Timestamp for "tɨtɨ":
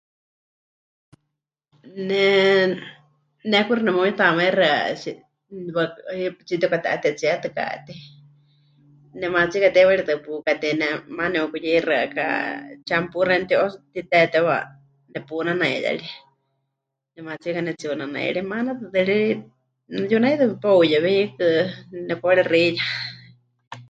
18.79-18.99